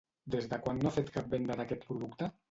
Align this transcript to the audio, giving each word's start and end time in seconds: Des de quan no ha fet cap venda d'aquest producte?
Des 0.35 0.45
de 0.53 0.57
quan 0.67 0.79
no 0.85 0.87
ha 0.91 0.93
fet 0.95 1.11
cap 1.17 1.27
venda 1.33 1.57
d'aquest 1.59 1.85
producte? 1.91 2.31